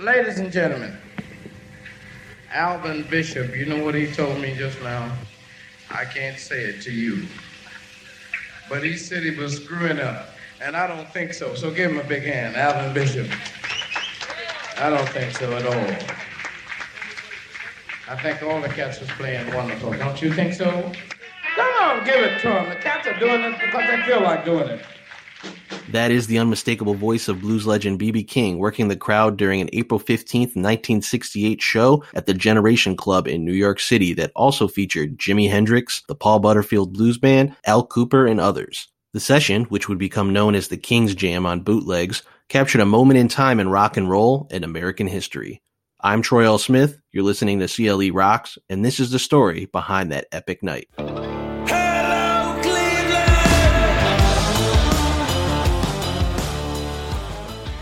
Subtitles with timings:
[0.00, 0.96] Ladies and gentlemen,
[2.54, 5.14] Alvin Bishop, you know what he told me just now?
[5.90, 7.26] I can't say it to you.
[8.70, 10.30] But he said he was screwing up,
[10.62, 11.54] and I don't think so.
[11.54, 13.28] So give him a big hand, Alvin Bishop.
[14.78, 16.14] I don't think so at all.
[18.08, 19.92] I think all the cats was playing wonderful.
[19.92, 20.90] Don't you think so?
[21.56, 22.70] Come on, give it to them.
[22.70, 24.82] The cats are doing this because they feel like doing it.
[25.92, 28.22] That is the unmistakable voice of blues legend B.B.
[28.22, 33.44] King working the crowd during an April 15th, 1968 show at the Generation Club in
[33.44, 38.30] New York City that also featured Jimi Hendrix, the Paul Butterfield Blues Band, Al Kooper,
[38.30, 38.86] and others.
[39.14, 43.18] The session, which would become known as the King's Jam on bootlegs, captured a moment
[43.18, 45.60] in time in rock and roll and American history.
[46.00, 46.58] I'm Troy L.
[46.58, 50.88] Smith, you're listening to CLE Rocks, and this is the story behind that epic night.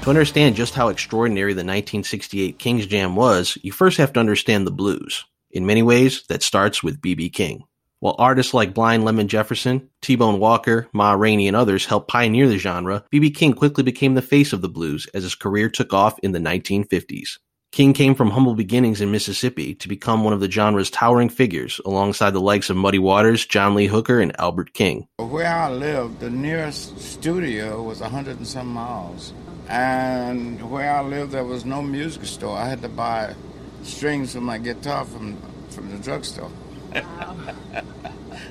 [0.09, 4.67] To understand just how extraordinary the 1968 King's Jam was, you first have to understand
[4.67, 5.27] the blues.
[5.51, 7.29] In many ways, that starts with B.B.
[7.29, 7.65] King.
[8.01, 12.57] While artists like Blind Lemon Jefferson, T-Bone Walker, Ma Rainey, and others helped pioneer the
[12.57, 13.33] genre, B.B.
[13.33, 16.39] King quickly became the face of the blues as his career took off in the
[16.39, 17.37] 1950s.
[17.71, 21.83] King came from humble beginnings in Mississippi to become one of the genre's towering figures
[21.85, 25.07] alongside the likes of Muddy Waters, John Lee Hooker, and Albert King.
[25.19, 29.35] Where I lived, the nearest studio was a hundred and some miles.
[29.69, 32.57] And where I lived, there was no music store.
[32.57, 33.35] I had to buy
[33.83, 35.37] strings for my guitar from
[35.69, 36.51] from the drugstore.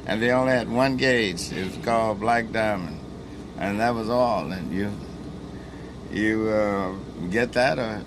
[0.05, 1.51] and they only had one gauge.
[1.51, 2.99] It was called Black Diamond,
[3.57, 4.51] and that was all.
[4.51, 4.91] And you
[6.11, 6.95] you uh,
[7.29, 7.79] get that.
[7.79, 8.03] Or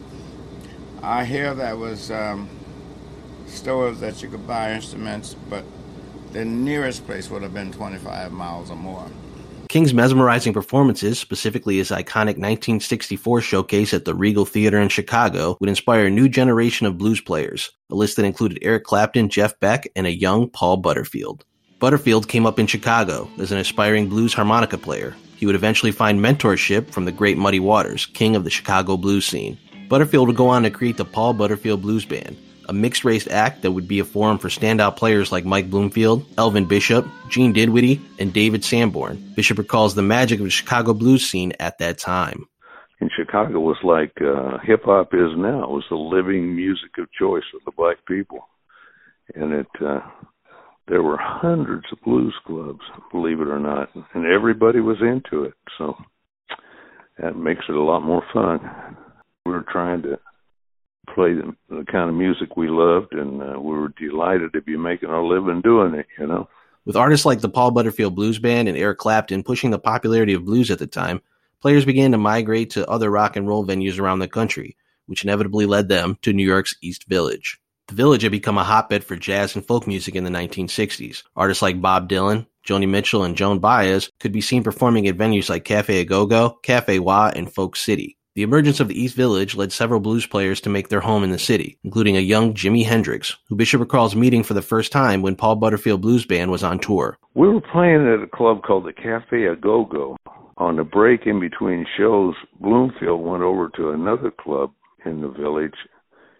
[1.02, 2.48] I hear there was um,
[3.46, 5.64] stores that you could buy instruments, but
[6.32, 9.10] the nearest place would have been 25 miles or more.
[9.70, 15.68] King's mesmerizing performances, specifically his iconic 1964 showcase at the Regal Theater in Chicago, would
[15.68, 19.88] inspire a new generation of blues players, a list that included Eric Clapton, Jeff Beck,
[19.94, 21.44] and a young Paul Butterfield.
[21.78, 25.14] Butterfield came up in Chicago as an aspiring blues harmonica player.
[25.36, 29.24] He would eventually find mentorship from the great Muddy Waters, king of the Chicago blues
[29.24, 29.56] scene.
[29.88, 32.36] Butterfield would go on to create the Paul Butterfield Blues Band,
[32.70, 36.24] a mixed race act that would be a forum for standout players like Mike Bloomfield,
[36.38, 39.16] Elvin Bishop, Gene Dinwiddie, and David Sanborn.
[39.34, 42.46] Bishop recalls the magic of the Chicago blues scene at that time.
[43.00, 45.64] In Chicago was like uh, hip hop is now.
[45.64, 48.48] It was the living music of choice of the black people,
[49.34, 50.00] and it uh,
[50.86, 55.54] there were hundreds of blues clubs, believe it or not, and everybody was into it.
[55.76, 55.96] So
[57.18, 58.60] that makes it a lot more fun.
[59.44, 60.20] We were trying to
[61.14, 64.76] play the, the kind of music we loved, and uh, we were delighted to be
[64.76, 66.06] making our living doing it.
[66.18, 66.48] You know.
[66.84, 70.44] With artists like the Paul Butterfield Blues Band and Eric Clapton pushing the popularity of
[70.44, 71.20] blues at the time,
[71.60, 75.66] players began to migrate to other rock and roll venues around the country, which inevitably
[75.66, 77.60] led them to New York's East Village.
[77.88, 81.24] The Village had become a hotbed for jazz and folk music in the 1960s.
[81.34, 85.50] Artists like Bob Dylan, Joni Mitchell, and Joan Baez could be seen performing at venues
[85.50, 88.16] like Cafe Go, Cafe Wha, and Folk City.
[88.36, 91.30] The emergence of the East Village led several blues players to make their home in
[91.30, 95.20] the city, including a young Jimi Hendrix, who Bishop recalls meeting for the first time
[95.20, 97.18] when Paul Butterfield Blues Band was on tour.
[97.34, 100.16] We were playing at a club called the Cafe Au Go Go.
[100.58, 104.70] On the break in between shows, Bloomfield went over to another club
[105.04, 105.74] in the village.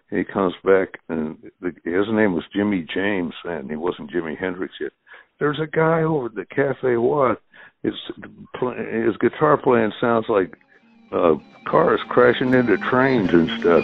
[0.09, 4.75] He comes back, and the, his name was Jimmy James, and he wasn't Jimi Hendrix
[4.79, 4.93] yet.
[5.39, 7.41] There's a guy over at the Cafe What?
[7.83, 7.95] His
[8.61, 10.53] his guitar playing sounds like
[11.11, 11.35] uh,
[11.65, 13.83] cars crashing into trains and stuff.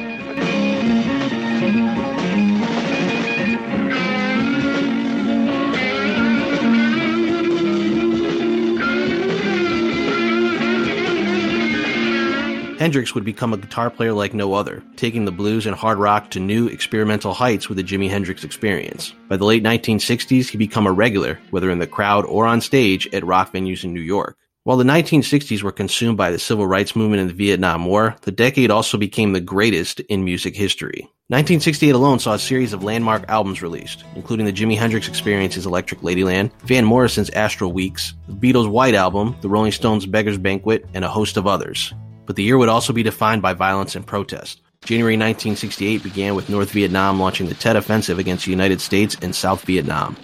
[12.79, 16.29] Hendrix would become a guitar player like no other, taking the blues and hard rock
[16.31, 19.13] to new experimental heights with the Jimi Hendrix experience.
[19.27, 23.07] By the late 1960s, he became a regular, whether in the crowd or on stage,
[23.13, 24.37] at rock venues in New York.
[24.67, 28.33] While the 1960s were consumed by the civil rights movement and the Vietnam War, the
[28.33, 31.03] decade also became the greatest in music history.
[31.29, 36.01] 1968 alone saw a series of landmark albums released, including the Jimi Hendrix Experience's Electric
[36.01, 41.05] Ladyland, Van Morrison's Astral Weeks, the Beatles' White Album, the Rolling Stones' Beggar's Banquet, and
[41.05, 41.93] a host of others
[42.27, 44.61] but the year would also be defined by violence and protest.
[44.83, 49.35] January 1968 began with North Vietnam launching the Tet Offensive against the United States and
[49.35, 50.15] South Vietnam.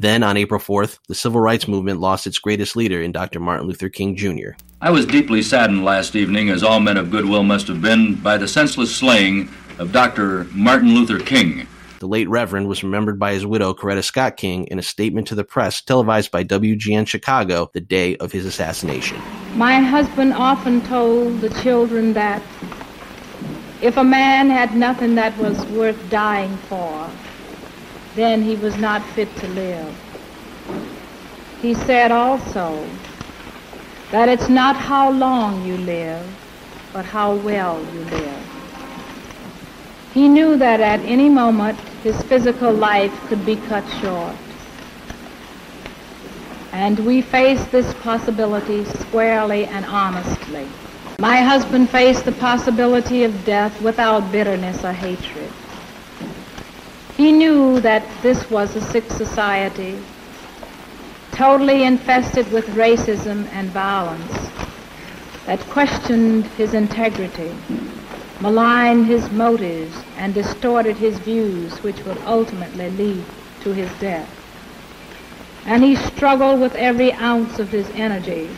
[0.00, 3.40] Then, on April 4th, the civil rights movement lost its greatest leader in Dr.
[3.40, 4.50] Martin Luther King Jr.
[4.80, 8.38] I was deeply saddened last evening, as all men of goodwill must have been, by
[8.38, 9.48] the senseless slaying
[9.80, 10.44] of Dr.
[10.52, 11.66] Martin Luther King.
[11.98, 15.34] The late Reverend was remembered by his widow, Coretta Scott King, in a statement to
[15.34, 19.20] the press televised by WGN Chicago the day of his assassination.
[19.56, 22.40] My husband often told the children that
[23.82, 27.10] if a man had nothing that was worth dying for,
[28.14, 29.94] then he was not fit to live.
[31.62, 32.84] He said also
[34.10, 36.24] that it's not how long you live,
[36.92, 38.42] but how well you live.
[40.14, 44.34] He knew that at any moment his physical life could be cut short.
[46.72, 50.66] And we face this possibility squarely and honestly.
[51.18, 55.50] My husband faced the possibility of death without bitterness or hatred.
[57.18, 59.98] He knew that this was a sick society,
[61.32, 64.32] totally infested with racism and violence,
[65.44, 67.52] that questioned his integrity,
[68.40, 73.24] maligned his motives, and distorted his views, which would ultimately lead
[73.62, 74.30] to his death.
[75.66, 78.48] And he struggled with every ounce of his energy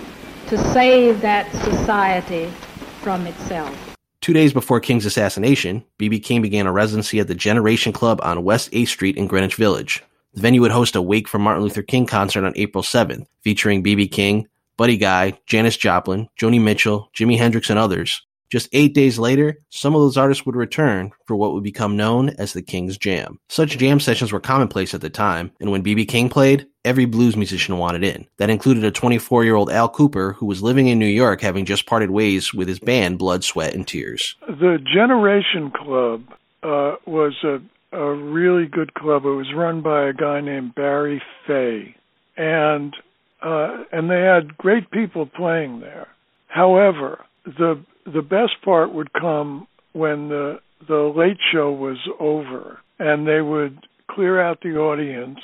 [0.49, 2.53] to save that society
[3.01, 3.90] from itself.
[4.21, 6.21] Two days before King's assassination, B.B.
[6.21, 10.03] King began a residency at the Generation Club on West 8th Street in Greenwich Village.
[10.35, 13.83] The venue would host a Wake for Martin Luther King concert on April 7th, featuring
[13.83, 14.09] B.B.
[14.09, 14.47] King,
[14.77, 18.21] Buddy Guy, Janis Joplin, Joni Mitchell, Jimi Hendrix, and others.
[18.51, 22.31] Just eight days later, some of those artists would return for what would become known
[22.31, 23.39] as the King's Jam.
[23.49, 26.05] Such jam sessions were commonplace at the time, and when B.B.
[26.07, 28.27] King played, every blues musician wanted in.
[28.39, 31.65] That included a 24 year old Al Kooper who was living in New York having
[31.65, 34.37] just parted ways with his band Blood, Sweat, and Tears.
[34.49, 36.25] The Generation Club
[36.63, 37.61] uh, was a,
[37.97, 39.25] a really good club.
[39.25, 41.95] It was run by a guy named Barry Fey,
[42.37, 42.95] and
[43.43, 46.09] uh, and they had great people playing there.
[46.49, 53.27] However, the the best part would come when the the late show was over and
[53.27, 55.39] they would clear out the audience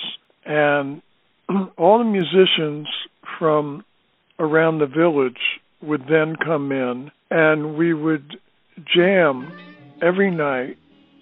[0.44, 1.02] and
[1.76, 2.86] all the musicians
[3.38, 3.84] from
[4.38, 8.38] around the village would then come in and we would
[8.94, 9.52] jam
[10.02, 10.76] every night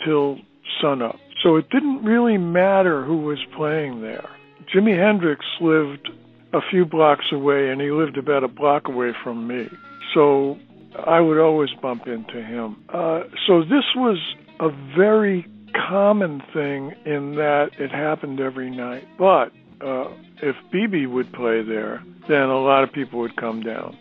[0.05, 0.39] till
[0.81, 1.17] sunup.
[1.43, 4.29] So it didn't really matter who was playing there.
[4.73, 6.09] Jimi Hendrix lived
[6.53, 9.69] a few blocks away and he lived about a block away from me.
[10.15, 10.59] So
[11.07, 12.85] I would always bump into him.
[12.89, 14.19] Uh, so this was
[14.61, 15.47] a very
[15.89, 19.05] common thing in that it happened every night.
[19.19, 20.09] But uh,
[20.43, 23.97] if BB would play there, then a lot of people would come down.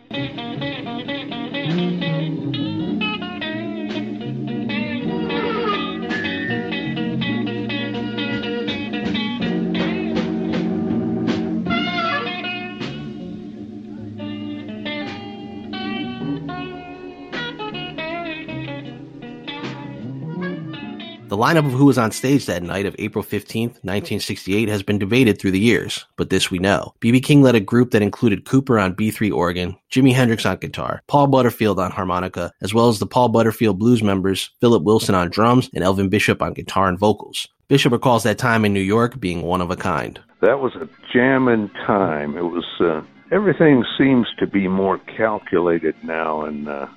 [21.43, 25.37] Lineup of who was on stage that night of April 15th, 1968 has been debated
[25.37, 26.93] through the years, but this we know.
[27.01, 27.19] B.B.
[27.19, 31.27] King led a group that included Kooper on B3 organ, Jimi Hendrix on guitar, Paul
[31.27, 35.69] Butterfield on harmonica, as well as the Paul Butterfield Blues members, Philip Wilson on drums,
[35.75, 37.45] and Elvin Bishop on guitar and vocals.
[37.67, 40.21] Bishop recalls that time in New York being one of a kind.
[40.39, 42.37] That was a jamming time.
[42.37, 43.01] It was, uh,
[43.33, 46.87] everything seems to be more calculated now and, uh,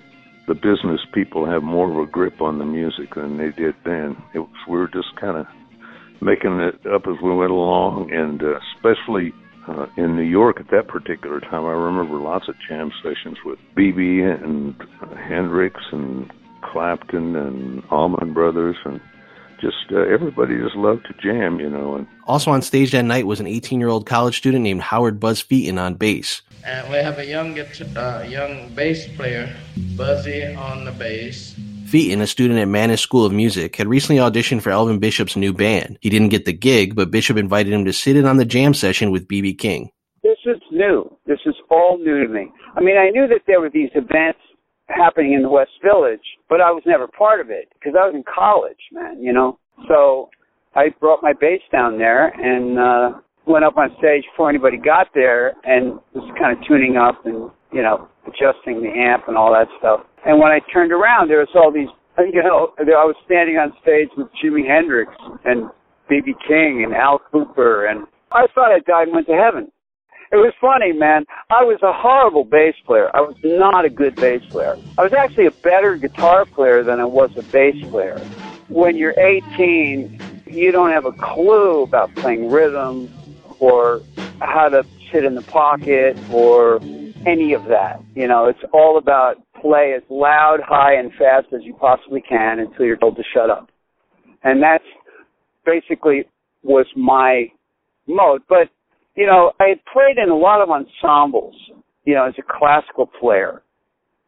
[0.47, 4.17] the business people have more of a grip on the music than they did then.
[4.35, 5.47] It was we were just kind of
[6.21, 9.33] making it up as we went along, and uh, especially
[9.69, 13.59] uh, in New York at that particular time, I remember lots of jam sessions with
[13.77, 16.31] BB and uh, Hendrix and
[16.63, 19.01] Clapton and Allman Brothers and
[19.61, 21.97] just uh, everybody just loved to jam, you know.
[21.97, 25.81] And also on stage that night was an 18-year-old college student named Howard Buzz Feiten
[25.81, 26.43] on bass.
[26.67, 29.55] And we have a young uh, young bass player,
[29.97, 31.55] Buzzy, on the bass.
[31.85, 35.53] Feiten, a student at Mannes School of Music, had recently auditioned for Elvin Bishop's new
[35.53, 35.97] band.
[36.01, 38.75] He didn't get the gig, but Bishop invited him to sit in on the jam
[38.75, 39.55] session with B.B.
[39.55, 39.91] King.
[40.25, 41.17] This is new.
[41.25, 42.51] This is all new to me.
[42.75, 44.41] I mean, I knew that there were these events
[44.89, 46.19] happening in the West Village,
[46.49, 49.61] but I was never part of it because I was in college, man, you know.
[49.87, 50.31] So
[50.75, 55.09] I brought my bass down there and uh went up on stage before anybody got
[55.15, 59.53] there and was kind of tuning up and, you know, adjusting the amp and all
[59.53, 60.01] that stuff.
[60.27, 61.89] And when I turned around, there was all these,
[62.19, 65.13] you know, I was standing on stage with Jimi Hendrix
[65.45, 65.71] and
[66.09, 66.35] B.B.
[66.47, 69.71] King and Al Kooper, and I thought I died and went to heaven.
[70.33, 71.25] It was funny, man.
[71.51, 73.15] I was a horrible bass player.
[73.15, 74.77] I was not a good bass player.
[74.99, 78.19] I was actually a better guitar player than I was a bass player.
[78.69, 83.09] When you're 18, you don't have a clue about playing rhythm
[83.61, 84.01] or
[84.41, 86.81] how to sit in the pocket or
[87.27, 88.01] any of that.
[88.15, 92.61] You know, it's all about play as loud, high, and fast as you possibly can
[92.61, 93.69] until you're told to shut up.
[94.45, 94.85] And that's
[95.65, 96.25] basically
[96.63, 97.47] was my
[98.07, 98.43] mode.
[98.49, 98.69] But,
[99.15, 101.55] you know, I had played in a lot of ensembles,
[102.05, 103.63] you know, as a classical player,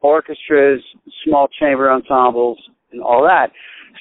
[0.01, 0.83] orchestras,
[1.25, 2.59] small chamber ensembles,
[2.93, 3.53] and all that.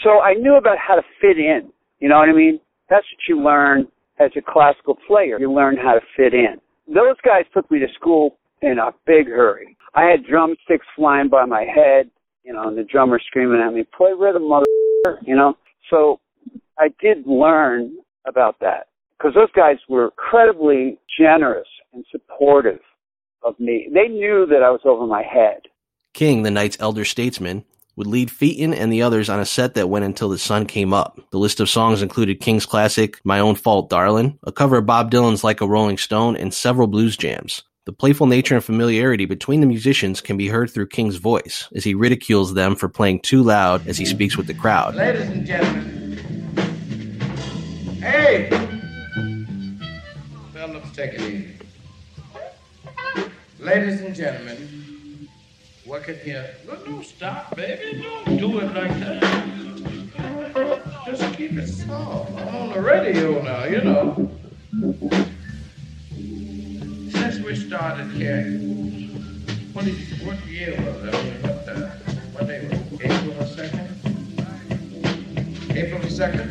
[0.03, 1.71] So I knew about how to fit in.
[1.99, 2.59] You know what I mean?
[2.89, 3.87] That's what you learn
[4.19, 5.39] as a classical player.
[5.39, 6.59] You learn how to fit in.
[6.87, 9.77] Those guys took me to school in a big hurry.
[9.93, 12.09] I had drumsticks flying by my head,
[12.43, 14.65] you know, and the drummer screaming at me, play rhythm, mother,
[15.21, 15.55] you know.
[15.89, 16.19] So
[16.79, 17.97] I did learn
[18.27, 22.79] about that because those guys were incredibly generous and supportive
[23.43, 23.89] of me.
[23.93, 25.61] They knew that I was over my head.
[26.13, 27.63] King, the night's elder statesman,
[27.97, 30.93] would lead Feiten and the others on a set that went until the sun came
[30.93, 31.19] up.
[31.31, 35.11] The list of songs included King's classic My Own Fault Darlin', a cover of Bob
[35.11, 37.63] Dylan's Like a Rolling Stone, and several blues jams.
[37.85, 41.83] The playful nature and familiarity between the musicians can be heard through King's voice as
[41.83, 44.93] he ridicules them for playing too loud as he speaks with the crowd.
[44.93, 46.17] Ladies and gentlemen,
[48.01, 48.49] hey!
[50.53, 51.53] Well, let's take it easy.
[53.59, 54.96] Ladies and gentlemen,
[55.87, 56.53] work it here.
[56.65, 58.05] Look, don't stop, baby.
[58.25, 59.23] Don't do it like that.
[61.05, 62.31] Just keep it soft.
[62.33, 64.29] I'm on the radio now, you know.
[67.11, 68.43] Since we started here,
[69.71, 71.13] what, what year was it?
[71.43, 71.55] What,
[72.33, 73.05] what day was it?
[73.05, 73.87] April the 2nd?
[75.75, 76.49] April the 2nd?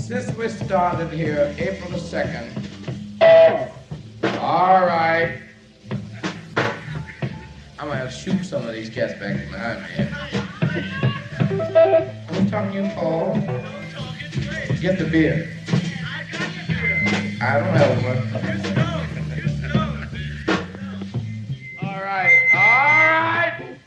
[0.00, 2.48] Since we started here, April the 2nd,
[4.40, 5.41] all right.
[8.02, 9.94] I'm gonna shoot some of these cats back behind me.
[12.36, 13.34] I'm talking to you, Paul.
[14.80, 15.48] Get the beer.
[17.40, 18.18] I don't have one.
[21.80, 23.78] All right, all right.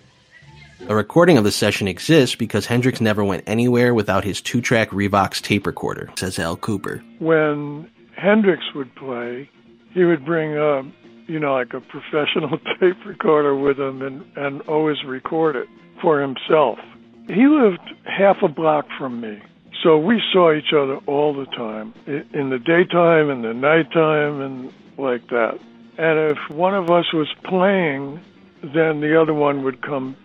[0.87, 4.91] A recording of the session exists because Hendrix never went anywhere without his two track
[4.91, 7.03] Revox tape recorder, says Al Kooper.
[7.19, 9.49] When Hendrix would play,
[9.93, 10.83] he would bring, uh,
[11.27, 15.67] you know, like a professional tape recorder with him and, and always record it
[16.01, 16.79] for himself.
[17.27, 19.41] He lived half a block from me.
[19.83, 24.73] So we saw each other all the time, in the daytime, in the nighttime, and
[24.97, 25.59] like that.
[25.97, 28.19] And if one of us was playing,
[28.61, 30.15] then the other one would come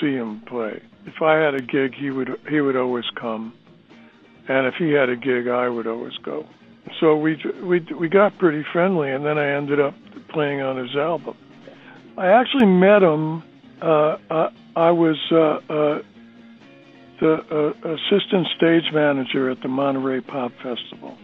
[0.00, 0.80] see him play.
[1.06, 3.52] If I had a gig, he would he would always come,
[4.48, 6.46] and if he had a gig, I would always go.
[7.00, 9.94] So we we we got pretty friendly, and then I ended up
[10.28, 11.36] playing on his album.
[12.16, 13.42] I actually met him.
[13.80, 16.02] Uh, I, I was uh, uh,
[17.20, 21.16] the uh, assistant stage manager at the Monterey Pop Festival.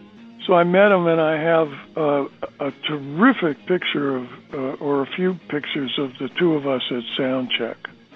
[0.47, 2.25] So I met him, and I have uh,
[2.59, 7.03] a terrific picture of, uh, or a few pictures of the two of us at
[7.19, 7.75] Soundcheck.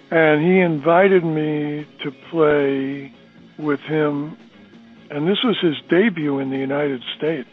[0.09, 3.13] And he invited me to play
[3.59, 4.37] with him,
[5.13, 7.49] and this was his debut in the United States.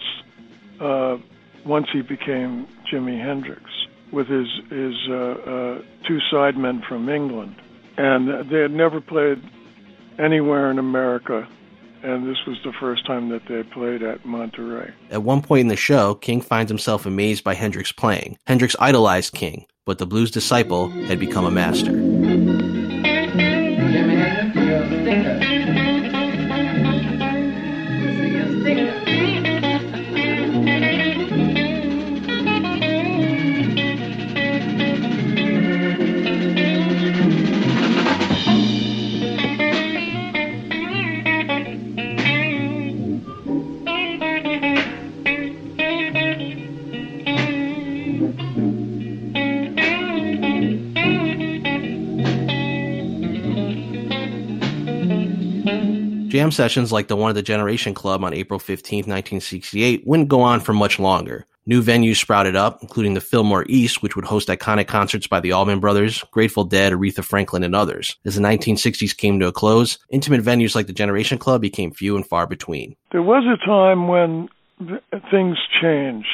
[0.81, 1.19] Uh,
[1.67, 3.62] once he became Jimi Hendrix
[4.12, 7.55] with his his uh, uh, two sidemen from England,
[7.99, 9.43] and they had never played
[10.19, 11.47] anywhere in America,
[12.02, 14.93] and this was the first time that they played at Monterey.
[15.11, 18.38] At one point in the show, King finds himself amazed by Hendrix playing.
[18.47, 22.10] Hendrix idolized King, but the blues disciple had become a master.
[56.41, 60.41] Jam sessions like the one at the Generation Club on April 15, 1968 wouldn't go
[60.41, 61.45] on for much longer.
[61.67, 65.53] New venues sprouted up, including the Fillmore East, which would host iconic concerts by the
[65.53, 68.17] Allman Brothers, Grateful Dead, Aretha Franklin, and others.
[68.25, 72.17] As the 1960s came to a close, intimate venues like the Generation Club became few
[72.17, 72.97] and far between.
[73.13, 76.27] There was a time when th- things changed.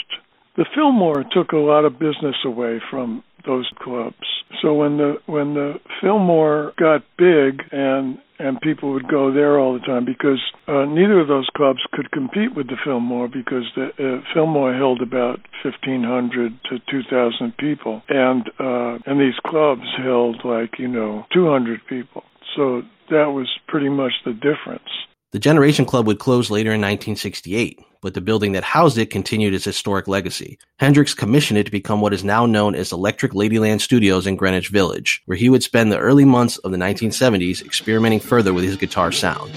[0.57, 4.17] The Fillmore took a lot of business away from those clubs.
[4.63, 9.73] So when the when the Fillmore got big and and people would go there all
[9.73, 13.89] the time because uh, neither of those clubs could compete with the Fillmore because the
[13.99, 20.79] uh, Fillmore held about 1,500 to 2,000 people, and uh, and these clubs held like
[20.79, 22.23] you know 200 people.
[22.55, 24.89] So that was pretty much the difference.
[25.33, 29.53] The Generation Club would close later in 1968, but the building that housed it continued
[29.53, 30.61] its historic legacy.
[30.79, 34.69] Hendrix commissioned it to become what is now known as Electric Ladyland Studios in Greenwich
[34.69, 38.77] Village, where he would spend the early months of the 1970s experimenting further with his
[38.77, 39.51] guitar sound.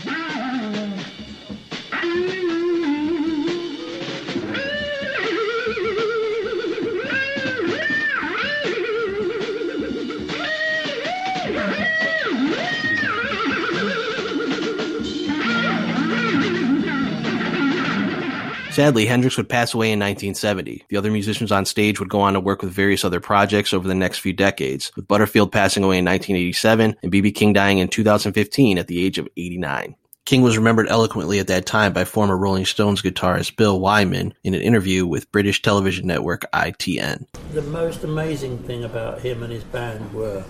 [18.80, 20.86] Sadly, Hendrix would pass away in 1970.
[20.88, 23.86] The other musicians on stage would go on to work with various other projects over
[23.86, 27.34] the next few decades, with Butterfield passing away in 1987 and B.B.
[27.34, 29.98] King dying in 2015 at the age of 89.
[30.24, 34.54] King was remembered eloquently at that time by former Rolling Stones guitarist Bill Wyman in
[34.54, 37.26] an interview with British television network ITN.
[37.52, 40.46] The most amazing thing about him and his band were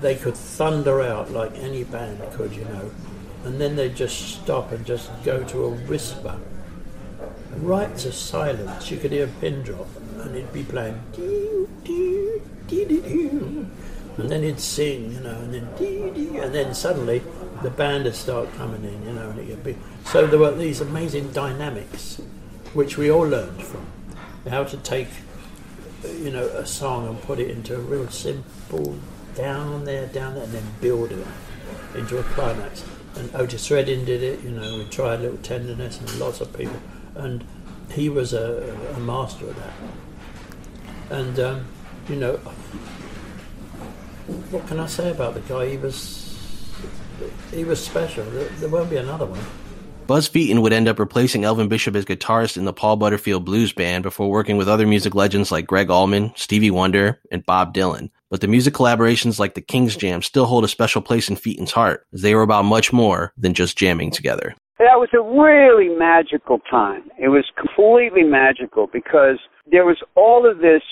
[0.00, 2.90] they could thunder out like any band could, you know,
[3.44, 6.40] and then they'd just stop and just go to a whisper
[7.58, 8.90] right to silence.
[8.90, 9.88] You could hear a pin drop,
[10.18, 11.00] and he'd be playing.
[14.18, 15.68] And then he'd sing, you know, and then
[16.42, 17.22] and then suddenly
[17.62, 20.80] the band would start coming in, you know, and it'd be so there were these
[20.80, 22.20] amazing dynamics,
[22.74, 23.86] which we all learned from
[24.48, 25.08] how to take,
[26.04, 28.98] you know, a song and put it into a real simple
[29.34, 31.26] down there, down there, and then build it
[31.94, 32.84] into a climax.
[33.16, 36.52] And Otis Redding did it, you know, we tried a little tenderness, and lots of
[36.56, 36.80] people
[37.14, 37.44] and
[37.92, 39.72] he was a, a master of that.
[41.10, 41.66] And um,
[42.08, 42.36] you know,
[44.50, 45.68] what can I say about the guy?
[45.70, 46.20] He was
[47.52, 48.24] he was special.
[48.24, 49.40] There, there won't be another one.
[50.06, 53.72] Buzz Feiten would end up replacing Elvin Bishop as guitarist in the Paul Butterfield Blues
[53.72, 58.10] Band before working with other music legends like Gregg Allman, Stevie Wonder, and Bob Dylan.
[58.28, 61.70] But the music collaborations like the King's Jam still hold a special place in Feiten's
[61.70, 65.94] heart, as they were about much more than just jamming together that was a really
[65.94, 67.10] magical time.
[67.20, 69.36] It was completely magical because
[69.70, 70.82] there was all of this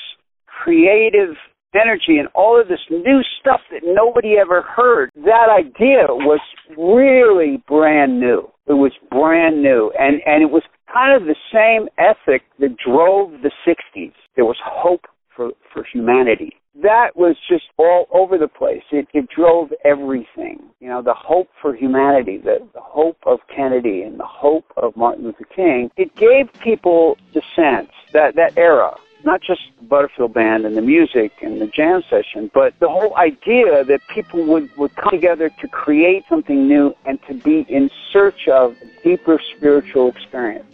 [0.44, 1.36] creative
[1.74, 5.10] energy and all of this new stuff that nobody ever heard.
[5.16, 6.40] That idea was
[6.76, 8.50] really brand new.
[8.66, 13.40] It was brand new and and it was kind of the same ethic that drove
[13.40, 14.12] the 60s.
[14.36, 18.82] There was hope for for humanity that was just all over the place.
[18.90, 20.62] It, it drove everything.
[20.80, 24.96] You know, the hope for humanity, the, the hope of Kennedy and the hope of
[24.96, 25.90] Martin Luther King.
[25.96, 30.82] It gave people the sense that that era, not just the Butterfield Band and the
[30.82, 35.50] music and the jam session, but the whole idea that people would, would come together
[35.60, 40.64] to create something new and to be in search of deeper spiritual experience.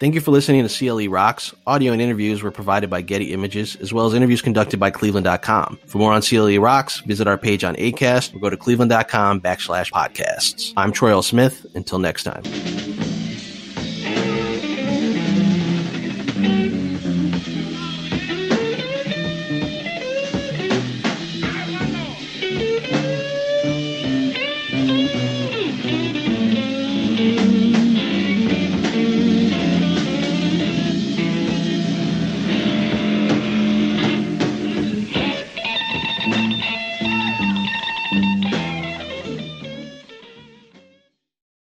[0.00, 1.54] Thank you for listening to CLE Rocks.
[1.66, 5.78] Audio and interviews were provided by Getty Images, as well as interviews conducted by Cleveland.com.
[5.86, 9.92] For more on CLE Rocks, visit our page on ACAST or go to cleveland.com backslash
[9.92, 10.72] podcasts.
[10.78, 11.22] I'm Troy L.
[11.22, 11.66] Smith.
[11.74, 12.42] Until next time.